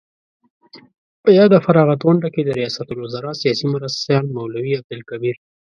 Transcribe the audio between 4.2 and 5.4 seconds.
مولوي عبدالکبیر